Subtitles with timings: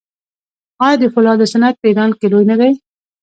[0.85, 2.71] آیا د فولادو صنعت په ایران کې لوی نه دی؟